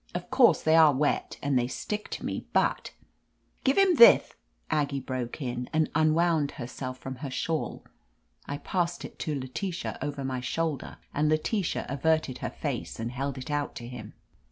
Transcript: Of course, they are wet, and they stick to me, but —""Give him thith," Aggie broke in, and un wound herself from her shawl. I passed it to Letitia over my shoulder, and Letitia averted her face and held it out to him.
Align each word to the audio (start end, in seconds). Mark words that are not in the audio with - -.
Of 0.15 0.31
course, 0.31 0.63
they 0.63 0.75
are 0.75 0.95
wet, 0.95 1.37
and 1.43 1.59
they 1.59 1.67
stick 1.67 2.09
to 2.09 2.25
me, 2.25 2.47
but 2.53 2.89
—""Give 3.63 3.77
him 3.77 3.95
thith," 3.97 4.33
Aggie 4.71 4.99
broke 4.99 5.43
in, 5.43 5.69
and 5.71 5.91
un 5.93 6.15
wound 6.15 6.53
herself 6.53 6.97
from 6.97 7.17
her 7.17 7.29
shawl. 7.29 7.83
I 8.47 8.57
passed 8.57 9.05
it 9.05 9.19
to 9.19 9.39
Letitia 9.39 9.99
over 10.01 10.23
my 10.23 10.39
shoulder, 10.41 10.97
and 11.13 11.29
Letitia 11.29 11.85
averted 11.87 12.39
her 12.39 12.49
face 12.49 12.99
and 12.99 13.11
held 13.11 13.37
it 13.37 13.51
out 13.51 13.75
to 13.75 13.87
him. 13.87 14.13